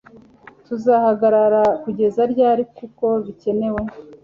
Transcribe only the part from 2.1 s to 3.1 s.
ryari kuko